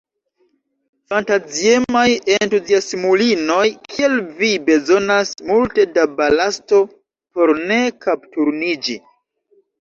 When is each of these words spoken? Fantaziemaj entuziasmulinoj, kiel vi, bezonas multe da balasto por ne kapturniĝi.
Fantaziemaj 1.11 2.05
entuziasmulinoj, 2.37 3.65
kiel 3.91 4.15
vi, 4.39 4.49
bezonas 4.71 5.35
multe 5.51 5.85
da 5.99 6.07
balasto 6.23 6.81
por 7.37 7.55
ne 7.69 7.79
kapturniĝi. 8.07 8.99